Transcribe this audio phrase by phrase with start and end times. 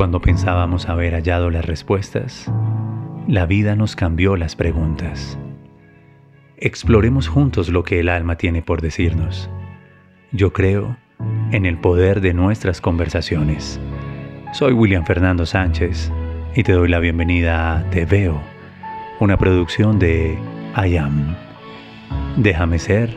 [0.00, 2.50] Cuando pensábamos haber hallado las respuestas,
[3.28, 5.38] la vida nos cambió las preguntas.
[6.56, 9.50] Exploremos juntos lo que el alma tiene por decirnos.
[10.32, 10.96] Yo creo
[11.52, 13.78] en el poder de nuestras conversaciones.
[14.54, 16.10] Soy William Fernando Sánchez
[16.54, 18.40] y te doy la bienvenida a Te Veo,
[19.20, 20.38] una producción de
[20.82, 21.36] I Am.
[22.38, 23.14] Déjame ser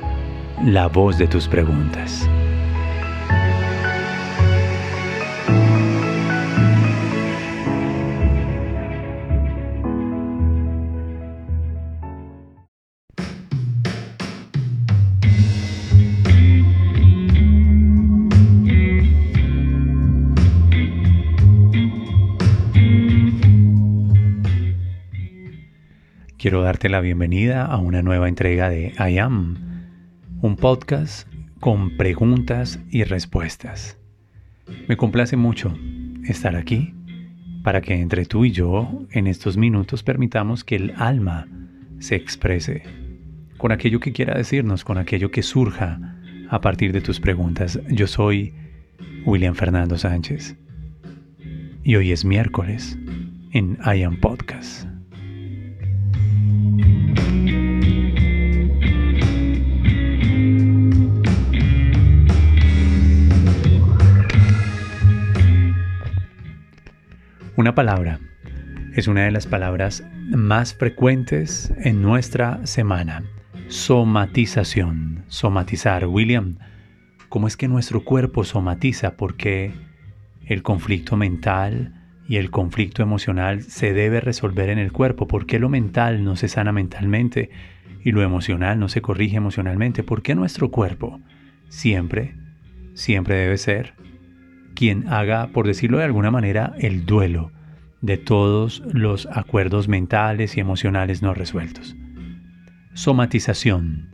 [0.61, 2.29] la voz de tus preguntas.
[26.43, 29.55] Quiero darte la bienvenida a una nueva entrega de I Am,
[30.41, 31.25] un podcast
[31.61, 33.97] con preguntas y respuestas.
[34.89, 35.73] Me complace mucho
[36.25, 36.93] estar aquí
[37.63, 41.47] para que entre tú y yo en estos minutos permitamos que el alma
[41.99, 42.83] se exprese
[43.57, 46.17] con aquello que quiera decirnos, con aquello que surja
[46.49, 47.79] a partir de tus preguntas.
[47.89, 48.53] Yo soy
[49.25, 50.57] William Fernando Sánchez
[51.85, 52.99] y hoy es miércoles
[53.53, 54.92] en I Am Podcast.
[67.55, 68.19] Una palabra
[68.95, 73.23] es una de las palabras más frecuentes en nuestra semana.
[73.67, 76.07] Somatización, somatizar.
[76.07, 76.57] William,
[77.29, 79.17] ¿cómo es que nuestro cuerpo somatiza?
[79.17, 79.71] Porque
[80.47, 81.93] el conflicto mental
[82.27, 85.27] y el conflicto emocional se debe resolver en el cuerpo.
[85.27, 87.51] ¿Por qué lo mental no se sana mentalmente
[88.03, 90.01] y lo emocional no se corrige emocionalmente?
[90.01, 91.21] ¿Por qué nuestro cuerpo
[91.69, 92.33] siempre,
[92.95, 93.93] siempre debe ser
[94.75, 97.51] quien haga, por decirlo de alguna manera, el duelo
[98.01, 101.95] de todos los acuerdos mentales y emocionales no resueltos.
[102.93, 104.09] Somatización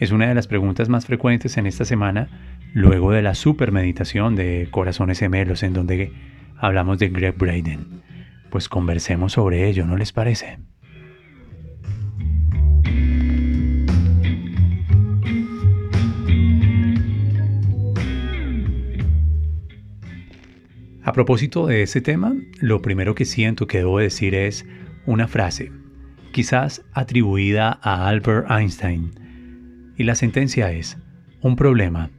[0.00, 2.28] es una de las preguntas más frecuentes en esta semana
[2.74, 6.12] luego de la supermeditación de Corazones Gemelos en donde
[6.56, 8.02] hablamos de Greg Braden.
[8.50, 10.58] Pues conversemos sobre ello, ¿no les parece?
[21.08, 24.66] A propósito de ese tema, lo primero que siento que debo decir es
[25.06, 25.72] una frase,
[26.32, 29.94] quizás atribuida a Albert Einstein.
[29.96, 30.98] Y la sentencia es,
[31.40, 32.10] un problema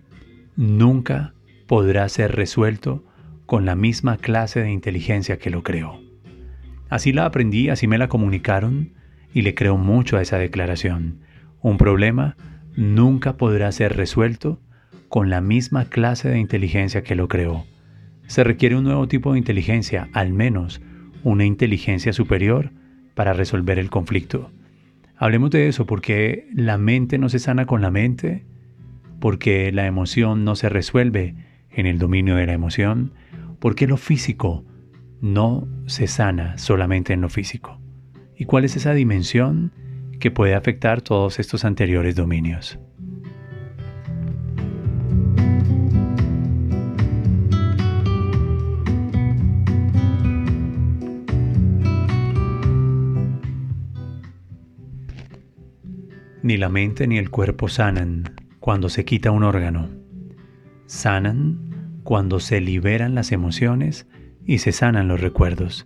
[0.56, 1.36] nunca
[1.68, 3.06] podrá ser resuelto
[3.46, 6.02] con la misma clase de inteligencia que lo creó.
[6.90, 8.94] Así la aprendí, así me la comunicaron
[9.32, 11.20] y le creo mucho a esa declaración.
[11.62, 12.38] Un problema
[12.76, 14.60] nunca podrá ser resuelto
[15.10, 17.68] con la misma clase de inteligencia que lo creó
[18.30, 20.82] se requiere un nuevo tipo de inteligencia, al menos
[21.24, 22.72] una inteligencia superior
[23.16, 24.52] para resolver el conflicto.
[25.18, 28.46] Hablemos de eso porque la mente no se sana con la mente,
[29.20, 31.36] porque la emoción no se resuelve
[31.72, 33.14] en el dominio de la emoción,
[33.60, 34.64] porque lo físico
[35.22, 37.82] no se sana solamente en lo físico.
[38.38, 39.74] ¿Y cuál es esa dimensión
[40.20, 42.78] que puede afectar todos estos anteriores dominios?
[56.50, 58.24] Ni la mente ni el cuerpo sanan
[58.60, 59.88] cuando se quita un órgano.
[60.88, 64.08] Sanan cuando se liberan las emociones
[64.48, 65.86] y se sanan los recuerdos.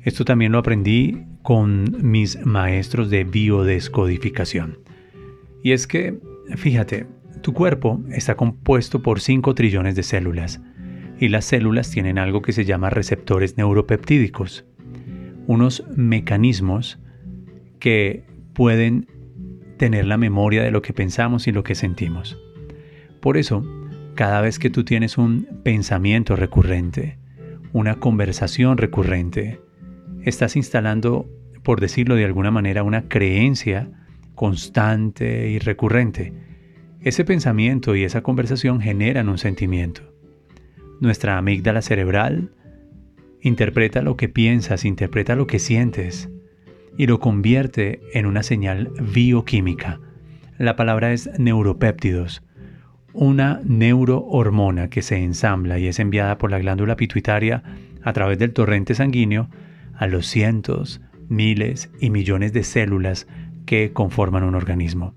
[0.00, 4.78] Esto también lo aprendí con mis maestros de biodescodificación.
[5.62, 6.18] Y es que,
[6.56, 7.06] fíjate,
[7.42, 10.62] tu cuerpo está compuesto por 5 trillones de células
[11.18, 14.64] y las células tienen algo que se llama receptores neuropeptídicos,
[15.46, 16.98] unos mecanismos
[17.78, 18.24] que
[18.54, 19.19] pueden
[19.80, 22.38] tener la memoria de lo que pensamos y lo que sentimos.
[23.20, 23.64] Por eso,
[24.14, 27.16] cada vez que tú tienes un pensamiento recurrente,
[27.72, 29.58] una conversación recurrente,
[30.22, 31.30] estás instalando,
[31.62, 33.88] por decirlo de alguna manera, una creencia
[34.34, 36.34] constante y recurrente.
[37.00, 40.02] Ese pensamiento y esa conversación generan un sentimiento.
[41.00, 42.52] Nuestra amígdala cerebral
[43.40, 46.28] interpreta lo que piensas, interpreta lo que sientes,
[47.00, 50.00] y lo convierte en una señal bioquímica.
[50.58, 52.42] La palabra es neuropéptidos,
[53.14, 57.62] una neurohormona que se ensambla y es enviada por la glándula pituitaria
[58.02, 59.48] a través del torrente sanguíneo
[59.94, 61.00] a los cientos,
[61.30, 63.26] miles y millones de células
[63.64, 65.14] que conforman un organismo.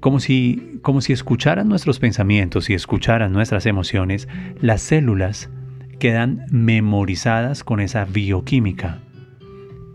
[0.00, 4.26] Como si, como si escucharan nuestros pensamientos y escucharan nuestras emociones,
[4.62, 5.50] las células
[5.98, 9.02] quedan memorizadas con esa bioquímica.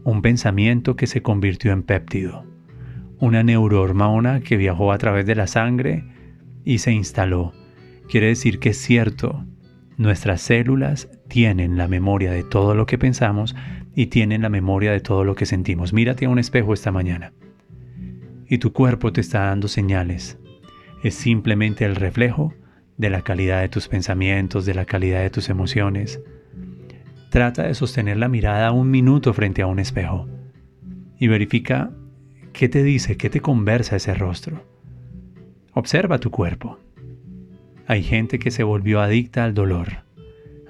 [0.04, 2.46] Un pensamiento que se convirtió en péptido.
[3.20, 6.04] Una neurohormona que viajó a través de la sangre
[6.66, 7.54] y se instaló.
[8.10, 9.46] Quiere decir que es cierto,
[9.98, 13.56] nuestras células tienen la memoria de todo lo que pensamos
[13.96, 15.94] y tienen la memoria de todo lo que sentimos.
[15.94, 17.34] Mírate a un espejo esta mañana
[18.52, 20.38] y tu cuerpo te está dando señales.
[21.04, 22.54] Es simplemente el reflejo
[22.98, 26.22] de la calidad de tus pensamientos, de la calidad de tus emociones.
[27.32, 30.30] Trata de sostener la mirada un minuto frente a un espejo
[31.18, 31.92] y verifica
[32.54, 34.64] qué te dice, qué te conversa ese rostro.
[35.74, 36.78] Observa tu cuerpo.
[37.88, 40.04] Hay gente que se volvió adicta al dolor.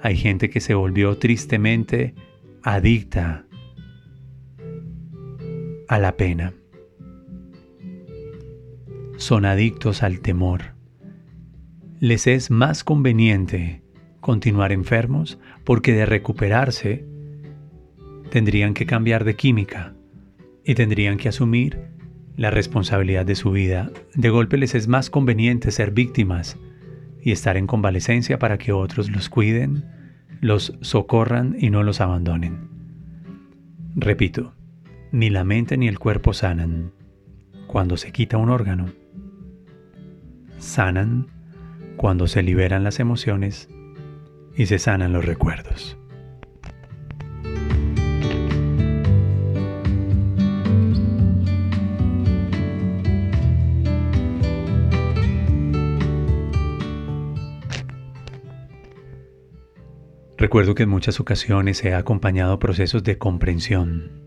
[0.00, 2.14] Hay gente que se volvió tristemente
[2.62, 3.44] adicta
[5.88, 6.54] a la pena
[9.22, 10.74] son adictos al temor.
[12.00, 13.81] Les es más conveniente
[14.22, 17.04] continuar enfermos porque de recuperarse
[18.30, 19.92] tendrían que cambiar de química
[20.64, 21.90] y tendrían que asumir
[22.36, 23.90] la responsabilidad de su vida.
[24.14, 26.56] De golpe les es más conveniente ser víctimas
[27.20, 29.84] y estar en convalecencia para que otros los cuiden,
[30.40, 32.70] los socorran y no los abandonen.
[33.94, 34.54] Repito,
[35.10, 36.92] ni la mente ni el cuerpo sanan
[37.66, 38.86] cuando se quita un órgano
[40.62, 41.26] sanan
[41.96, 43.68] cuando se liberan las emociones
[44.56, 45.96] y se sanan los recuerdos.
[60.36, 64.22] Recuerdo que en muchas ocasiones he acompañado procesos de comprensión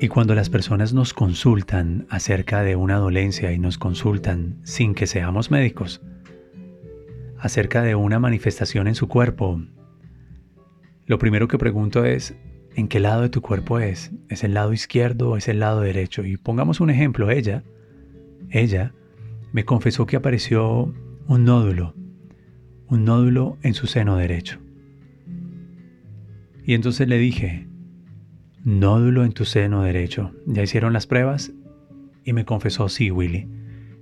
[0.00, 5.06] y cuando las personas nos consultan acerca de una dolencia y nos consultan sin que
[5.06, 6.00] seamos médicos,
[7.40, 9.60] acerca de una manifestación en su cuerpo,
[11.06, 12.36] lo primero que pregunto es,
[12.74, 14.12] ¿en qué lado de tu cuerpo es?
[14.28, 16.24] ¿Es el lado izquierdo o es el lado derecho?
[16.24, 17.64] Y pongamos un ejemplo, ella,
[18.50, 18.92] ella
[19.52, 20.94] me confesó que apareció
[21.26, 21.94] un nódulo,
[22.88, 24.58] un nódulo en su seno derecho.
[26.64, 27.66] Y entonces le dije,
[28.64, 30.32] nódulo en tu seno derecho.
[30.44, 31.52] ¿Ya hicieron las pruebas?
[32.24, 33.48] Y me confesó, sí, Willy,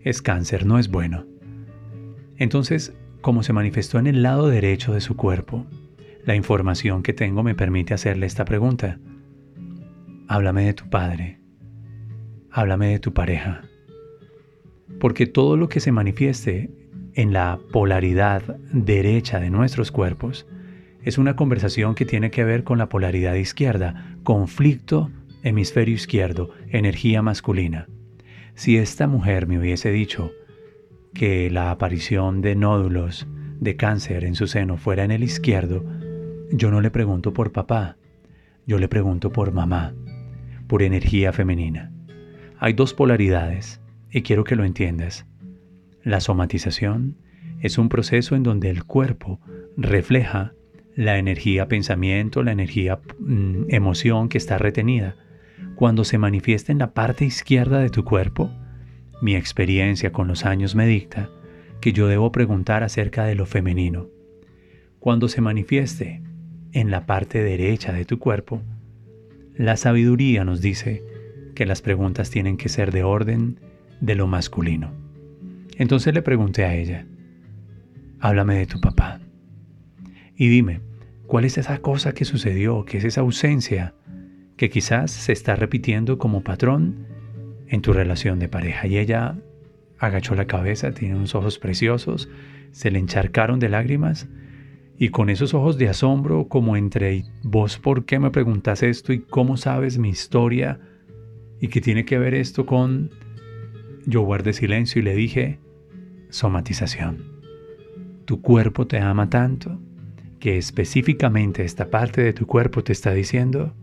[0.00, 1.24] es cáncer, no es bueno.
[2.36, 5.66] Entonces, como se manifestó en el lado derecho de su cuerpo,
[6.24, 8.98] la información que tengo me permite hacerle esta pregunta.
[10.28, 11.38] Háblame de tu padre.
[12.50, 13.62] Háblame de tu pareja.
[14.98, 16.70] Porque todo lo que se manifieste
[17.14, 18.42] en la polaridad
[18.72, 20.46] derecha de nuestros cuerpos
[21.02, 25.10] es una conversación que tiene que ver con la polaridad izquierda, conflicto,
[25.44, 27.86] hemisferio izquierdo, energía masculina.
[28.56, 30.32] Si esta mujer me hubiese dicho
[31.16, 33.26] que la aparición de nódulos
[33.58, 35.82] de cáncer en su seno fuera en el izquierdo,
[36.52, 37.96] yo no le pregunto por papá,
[38.66, 39.94] yo le pregunto por mamá,
[40.66, 41.90] por energía femenina.
[42.58, 43.80] Hay dos polaridades
[44.10, 45.24] y quiero que lo entiendas.
[46.02, 47.16] La somatización
[47.60, 49.40] es un proceso en donde el cuerpo
[49.78, 50.52] refleja
[50.96, 55.16] la energía pensamiento, la energía mm, emoción que está retenida.
[55.76, 58.50] Cuando se manifiesta en la parte izquierda de tu cuerpo,
[59.20, 61.30] mi experiencia con los años me dicta
[61.80, 64.08] que yo debo preguntar acerca de lo femenino.
[64.98, 66.22] Cuando se manifieste
[66.72, 68.62] en la parte derecha de tu cuerpo,
[69.54, 71.02] la sabiduría nos dice
[71.54, 73.60] que las preguntas tienen que ser de orden
[74.00, 74.92] de lo masculino.
[75.78, 77.06] Entonces le pregunté a ella,
[78.20, 79.20] háblame de tu papá.
[80.36, 80.80] Y dime,
[81.26, 83.94] ¿cuál es esa cosa que sucedió, que es esa ausencia
[84.56, 87.06] que quizás se está repitiendo como patrón
[87.68, 88.86] en tu relación de pareja?
[88.86, 89.36] Y ella
[89.98, 92.28] agachó la cabeza, tiene unos ojos preciosos,
[92.72, 94.28] se le encharcaron de lágrimas
[94.98, 99.20] y con esos ojos de asombro como entre vos por qué me preguntas esto y
[99.20, 100.80] cómo sabes mi historia
[101.60, 103.10] y qué tiene que ver esto con...
[104.06, 105.58] Yo guardé silencio y le dije,
[106.30, 107.24] somatización.
[108.24, 109.80] Tu cuerpo te ama tanto
[110.38, 113.74] que específicamente esta parte de tu cuerpo te está diciendo,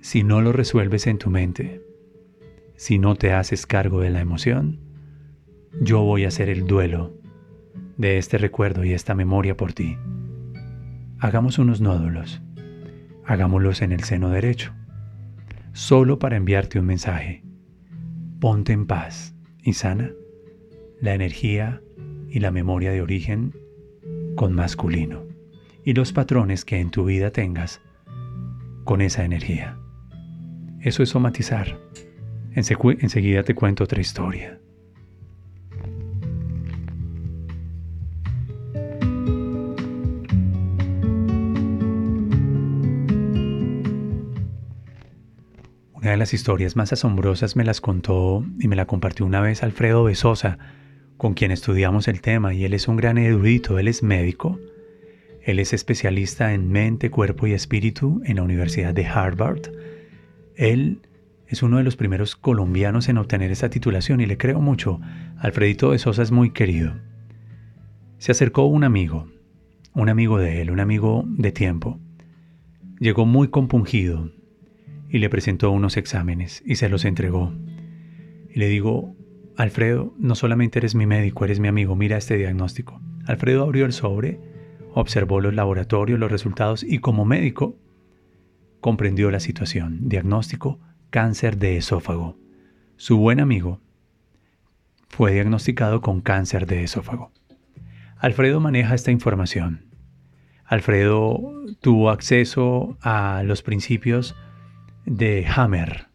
[0.00, 1.82] si no lo resuelves en tu mente,
[2.76, 4.80] si no te haces cargo de la emoción,
[5.80, 7.14] yo voy a hacer el duelo
[7.96, 9.96] de este recuerdo y esta memoria por ti.
[11.18, 12.42] Hagamos unos nódulos,
[13.24, 14.72] hagámoslos en el seno derecho,
[15.72, 17.42] solo para enviarte un mensaje.
[18.40, 20.10] Ponte en paz y sana
[21.00, 21.80] la energía
[22.28, 23.54] y la memoria de origen
[24.36, 25.24] con masculino
[25.84, 27.80] y los patrones que en tu vida tengas
[28.84, 29.78] con esa energía.
[30.80, 31.78] Eso es somatizar
[32.54, 34.58] enseguida te cuento otra historia.
[45.94, 49.62] Una de las historias más asombrosas me las contó y me la compartió una vez
[49.62, 50.58] Alfredo Besosa,
[51.16, 54.58] con quien estudiamos el tema, y él es un gran erudito, él es médico,
[55.44, 59.60] él es especialista en mente, cuerpo y espíritu en la Universidad de Harvard.
[60.56, 61.02] Él
[61.54, 65.00] es uno de los primeros colombianos en obtener esa titulación y le creo mucho.
[65.38, 66.94] Alfredito Besosa es muy querido.
[68.18, 69.28] Se acercó un amigo,
[69.94, 71.98] un amigo de él, un amigo de tiempo.
[72.98, 74.30] Llegó muy compungido,
[75.12, 77.52] y le presentó unos exámenes y se los entregó.
[78.48, 79.14] Y le digo,
[79.56, 83.00] Alfredo, no solamente eres mi médico, eres mi amigo, mira este diagnóstico.
[83.26, 84.40] Alfredo abrió el sobre,
[84.94, 87.76] observó los laboratorios, los resultados y como médico
[88.80, 90.08] comprendió la situación.
[90.08, 90.80] Diagnóstico,
[91.12, 92.38] cáncer de esófago.
[92.96, 93.80] Su buen amigo
[95.10, 97.30] fue diagnosticado con cáncer de esófago.
[98.16, 99.84] Alfredo maneja esta información.
[100.64, 101.38] Alfredo
[101.82, 104.34] tuvo acceso a los principios
[105.04, 106.06] de Hammer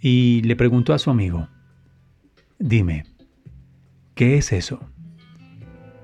[0.00, 1.48] y le preguntó a su amigo,
[2.58, 3.04] dime,
[4.14, 4.80] ¿qué es eso?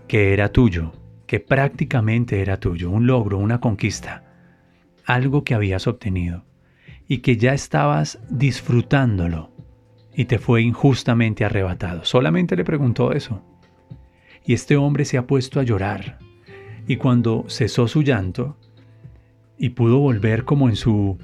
[0.07, 0.93] Que era tuyo,
[1.27, 4.23] que prácticamente era tuyo, un logro, una conquista,
[5.07, 6.50] algo que habías obtenido
[7.11, 9.51] y que ya estabas disfrutándolo
[10.15, 12.05] y te fue injustamente arrebatado.
[12.05, 13.43] Solamente le preguntó eso.
[14.47, 16.21] Y este hombre se ha puesto a llorar.
[16.87, 18.57] Y cuando cesó su llanto
[19.59, 21.19] y pudo volver como en su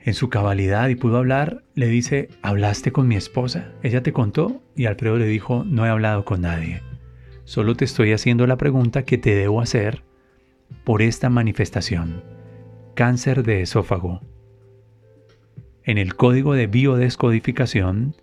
[0.00, 3.70] en su cabalidad y pudo hablar, le dice, ¿hablaste con mi esposa?
[3.84, 6.82] Ella te contó y Alfredo le dijo, no he hablado con nadie.
[7.44, 10.02] Solo te estoy haciendo la pregunta que te debo hacer
[10.82, 12.24] por esta manifestación.
[12.96, 14.22] Cáncer de esófago.
[15.88, 18.14] En el código de biodescodificación,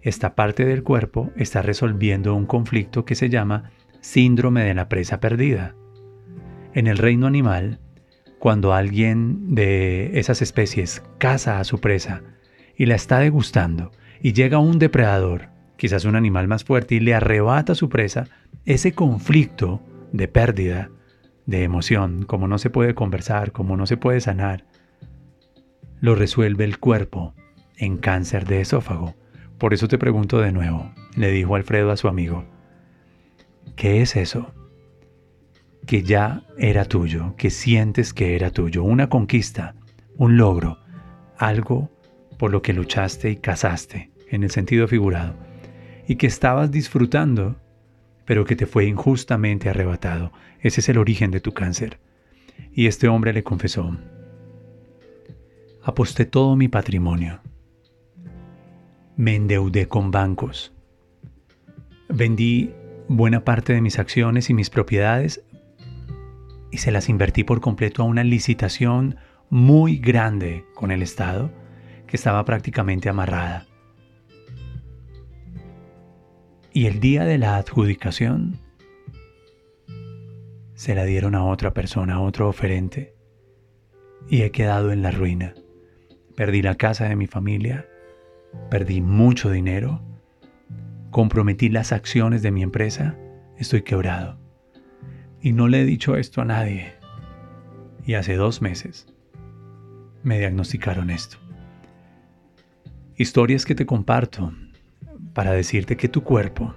[0.00, 5.20] esta parte del cuerpo está resolviendo un conflicto que se llama síndrome de la presa
[5.20, 5.76] perdida.
[6.74, 7.78] En el reino animal,
[8.40, 12.22] cuando alguien de esas especies caza a su presa
[12.76, 17.14] y la está degustando y llega un depredador, quizás un animal más fuerte, y le
[17.14, 18.26] arrebata su presa,
[18.64, 19.80] ese conflicto
[20.12, 20.90] de pérdida,
[21.46, 24.64] de emoción, como no se puede conversar, como no se puede sanar,
[26.02, 27.32] lo resuelve el cuerpo
[27.78, 29.14] en cáncer de esófago.
[29.56, 32.44] Por eso te pregunto de nuevo, le dijo Alfredo a su amigo,
[33.76, 34.52] ¿qué es eso?
[35.86, 39.74] que ya era tuyo, que sientes que era tuyo, una conquista,
[40.16, 40.78] un logro,
[41.36, 41.90] algo
[42.38, 45.34] por lo que luchaste y cazaste, en el sentido figurado,
[46.06, 47.56] y que estabas disfrutando,
[48.24, 50.32] pero que te fue injustamente arrebatado.
[50.60, 51.98] Ese es el origen de tu cáncer.
[52.72, 53.96] Y este hombre le confesó,
[55.84, 57.40] aposté todo mi patrimonio,
[59.16, 60.72] me endeudé con bancos,
[62.08, 62.72] vendí
[63.08, 65.44] buena parte de mis acciones y mis propiedades
[66.70, 69.16] y se las invertí por completo a una licitación
[69.50, 71.52] muy grande con el Estado
[72.06, 73.66] que estaba prácticamente amarrada.
[76.72, 78.58] Y el día de la adjudicación
[80.74, 83.14] se la dieron a otra persona, a otro oferente,
[84.28, 85.54] y he quedado en la ruina.
[86.36, 87.86] Perdí la casa de mi familia,
[88.70, 90.02] perdí mucho dinero,
[91.10, 93.16] comprometí las acciones de mi empresa,
[93.58, 94.38] estoy quebrado.
[95.40, 96.94] Y no le he dicho esto a nadie.
[98.06, 99.06] Y hace dos meses
[100.22, 101.38] me diagnosticaron esto.
[103.16, 104.52] Historias que te comparto
[105.34, 106.74] para decirte que tu cuerpo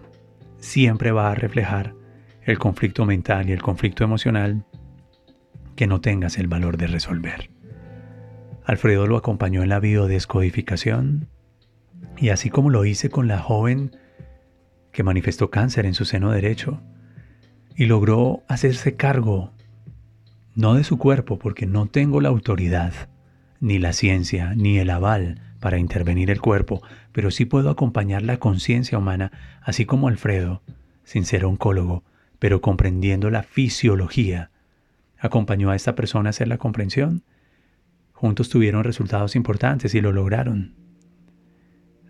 [0.58, 1.96] siempre va a reflejar
[2.44, 4.66] el conflicto mental y el conflicto emocional
[5.76, 7.55] que no tengas el valor de resolver.
[8.66, 11.28] Alfredo lo acompañó en la biodescodificación
[12.18, 13.96] y así como lo hice con la joven
[14.92, 16.82] que manifestó cáncer en su seno derecho,
[17.76, 19.52] y logró hacerse cargo,
[20.56, 22.94] no de su cuerpo, porque no tengo la autoridad,
[23.60, 26.82] ni la ciencia, ni el aval para intervenir el cuerpo,
[27.12, 29.32] pero sí puedo acompañar la conciencia humana,
[29.62, 30.62] así como Alfredo,
[31.04, 32.04] sin ser oncólogo,
[32.40, 34.52] pero comprendiendo la fisiología,
[35.20, 37.24] acompañó a esta persona a hacer la comprensión.
[38.16, 40.74] Juntos tuvieron resultados importantes y lo lograron.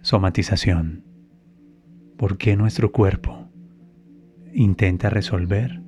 [0.02, 1.04] Somatización.
[2.16, 3.50] ¿Por qué nuestro cuerpo
[4.54, 5.82] intenta resolver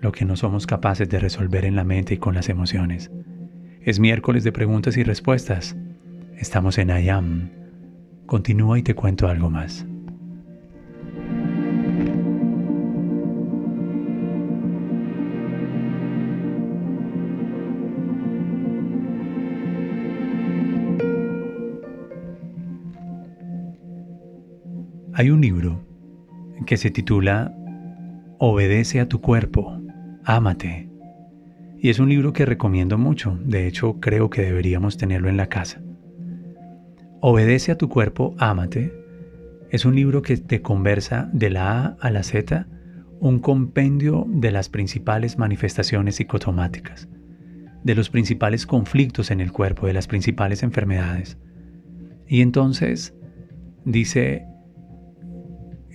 [0.00, 3.10] lo que no somos capaces de resolver en la mente y con las emociones.
[3.80, 5.76] Es miércoles de preguntas y respuestas.
[6.36, 7.50] Estamos en IAM.
[8.26, 9.86] Continúa y te cuento algo más.
[25.18, 25.84] Hay un libro
[26.64, 27.52] que se titula
[28.38, 29.82] Obedece a tu cuerpo,
[30.22, 30.88] ámate.
[31.80, 35.48] Y es un libro que recomiendo mucho, de hecho creo que deberíamos tenerlo en la
[35.48, 35.82] casa.
[37.20, 38.94] Obedece a tu cuerpo, ámate.
[39.70, 42.68] Es un libro que te conversa de la A a la Z,
[43.18, 47.08] un compendio de las principales manifestaciones psicosomáticas,
[47.82, 51.38] de los principales conflictos en el cuerpo, de las principales enfermedades.
[52.28, 53.16] Y entonces
[53.84, 54.46] dice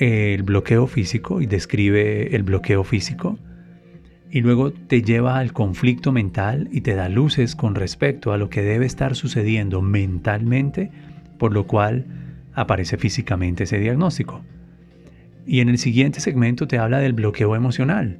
[0.04, 3.40] el bloqueo físico y describe el bloqueo físico
[4.30, 8.50] y luego te lleva al conflicto mental y te da luces con respecto a lo
[8.50, 10.92] que debe estar sucediendo mentalmente,
[11.38, 12.06] por lo cual
[12.54, 14.44] aparece físicamente ese diagnóstico.
[15.46, 18.20] Y en el siguiente segmento te habla del bloqueo emocional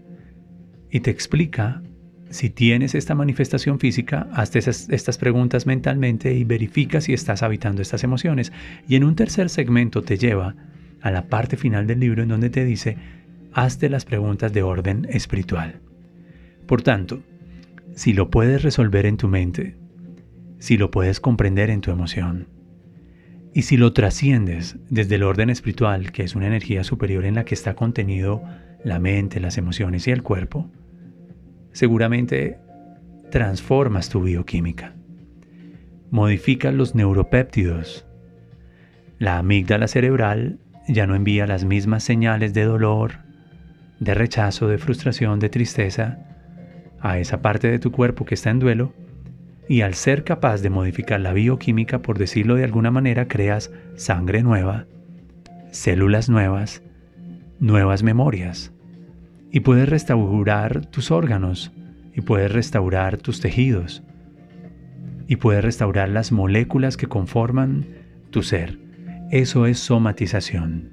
[0.90, 1.82] y te explica
[2.30, 8.04] si tienes esta manifestación física, hazte estas preguntas mentalmente y verifica si estás habitando estas
[8.04, 8.54] emociones.
[8.88, 10.56] Y en un tercer segmento te lleva
[11.04, 12.98] a la parte final del libro en donde te dice,
[13.52, 15.82] hazte las preguntas de orden espiritual.
[16.66, 17.22] Por tanto,
[17.94, 19.76] si lo puedes resolver en tu mente,
[20.60, 22.48] si lo puedes comprender en tu emoción,
[23.54, 27.44] y si lo trasciendes desde el orden espiritual, que es una energía superior en la
[27.44, 28.42] que está contenido
[28.84, 30.72] la mente, las emociones y el cuerpo,
[31.74, 32.60] seguramente
[33.30, 34.96] transformas tu bioquímica.
[36.10, 38.08] Modificas los neuropéptidos.
[39.20, 43.14] La amígdala cerebral ya no envía las mismas señales de dolor,
[44.00, 46.20] de rechazo, de frustración, de tristeza
[47.00, 48.94] a esa parte de tu cuerpo que está en duelo
[49.68, 54.44] y al ser capaz de modificar la bioquímica, por decirlo de alguna manera, creas sangre
[54.44, 54.86] nueva,
[55.72, 56.84] células nuevas,
[57.60, 58.74] nuevas memorias,
[59.52, 61.72] y puedes restaurar tus órganos
[62.14, 64.04] y puedes restaurar tus tejidos
[65.28, 67.86] y puedes restaurar las moléculas que conforman
[68.32, 68.83] tu ser.
[69.32, 70.92] Eso es somatización.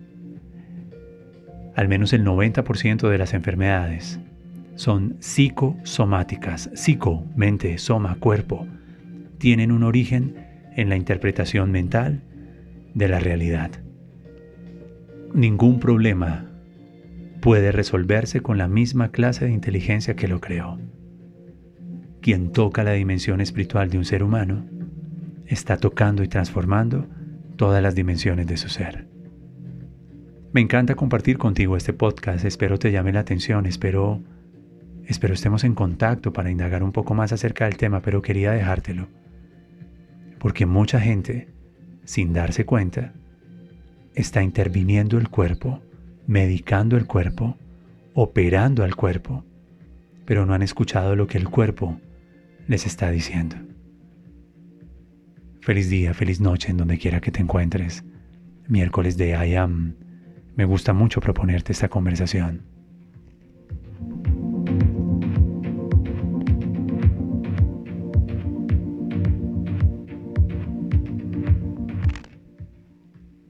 [1.77, 4.21] Al menos el 90% de las enfermedades
[4.75, 6.71] son psicosomáticas.
[6.75, 8.67] Psico, mente, soma, cuerpo.
[9.39, 12.23] Tienen un origen en la interpretación mental
[12.95, 13.71] de la realidad.
[15.35, 16.47] Ningún problema
[17.41, 20.79] puede resolverse con la misma clase de inteligencia que lo creó.
[22.21, 24.67] Quien toca la dimensión espiritual de un ser humano
[25.47, 27.07] está tocando y transformando
[27.61, 29.07] todas las dimensiones de su ser.
[30.51, 34.23] Me encanta compartir contigo este podcast, espero te llame la atención, espero
[35.05, 39.09] espero estemos en contacto para indagar un poco más acerca del tema, pero quería dejártelo.
[40.39, 41.49] Porque mucha gente,
[42.07, 43.13] sin darse cuenta,
[44.15, 45.83] está interviniendo el cuerpo
[46.27, 47.59] medicando el cuerpo,
[48.15, 49.45] operando al cuerpo,
[50.25, 52.01] pero no han escuchado lo que el cuerpo
[52.69, 53.57] les está diciendo.
[55.61, 58.05] Feliz día, feliz noche en donde quiera que te encuentres.
[58.69, 59.95] Miércoles de I Am.
[60.57, 62.63] Me gusta mucho proponerte esta conversación.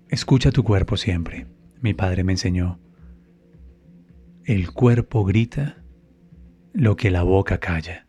[0.09, 1.46] Escucha tu cuerpo siempre
[1.81, 2.79] mi padre me enseñó,
[4.44, 5.83] el cuerpo grita
[6.73, 8.07] lo que la boca calla.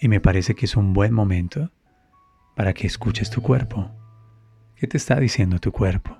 [0.00, 1.72] Y me parece que es un buen momento
[2.56, 3.90] para que escuches tu cuerpo.
[4.74, 6.16] ¿Qué te está diciendo tu cuerpo?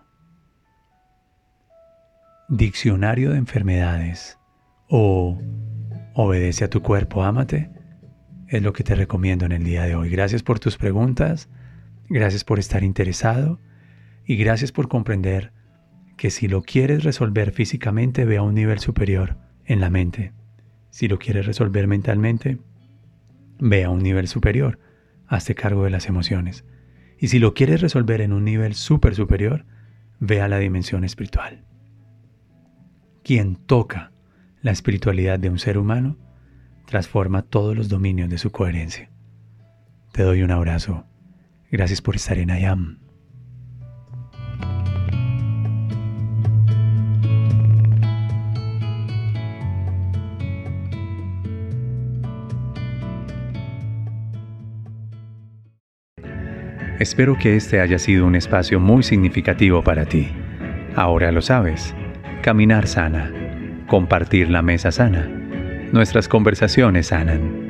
[2.49, 4.39] Diccionario de enfermedades
[4.89, 5.41] o
[6.15, 7.71] obedece a tu cuerpo, ámate,
[8.49, 10.11] es lo que te recomiendo en el día de hoy.
[10.11, 11.49] Gracias por tus preguntas,
[12.09, 13.59] gracias por estar interesado
[14.27, 15.53] y gracias por comprender
[16.19, 20.33] que si lo quieres resolver físicamente, ve a un nivel superior en la mente.
[20.91, 22.59] Si lo quieres resolver mentalmente,
[23.59, 24.79] ve a un nivel superior,
[25.29, 26.65] hazte cargo de las emociones.
[27.19, 29.65] Y si lo quieres resolver en un nivel súper superior,
[30.21, 31.65] ve a la dimensión espiritual.
[33.23, 34.13] Quien toca
[34.63, 36.19] la espiritualidad de un ser humano,
[36.87, 39.11] transforma todos los dominios de su coherencia.
[40.13, 41.05] Te doy un abrazo.
[41.71, 43.06] Gracias por estar en Ayam.
[56.99, 60.29] Espero que este haya sido un espacio muy significativo para ti.
[60.95, 61.95] Ahora lo sabes.
[62.43, 63.31] Caminar sana.
[63.87, 65.29] Compartir la mesa sana.
[65.93, 67.67] Nuestras conversaciones sanan.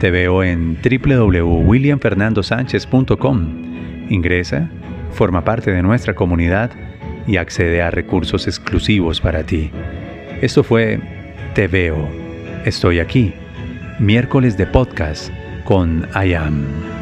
[0.00, 3.64] Te veo en www.williamfernandosánchez.com.
[4.08, 4.70] Ingresa,
[5.12, 6.70] forma parte de nuestra comunidad
[7.26, 9.70] y accede a recursos exclusivos para ti.
[10.40, 11.00] Esto fue
[11.54, 12.08] Te veo.
[12.64, 13.34] Estoy aquí.
[13.98, 15.30] Miércoles de podcast
[15.64, 16.93] con I Am.